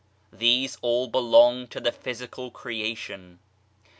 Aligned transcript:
These 0.33 0.79
all 0.81 1.07
belong 1.09 1.67
to 1.67 1.79
the 1.79 1.91
physical 1.91 2.49
creation. 2.49 3.37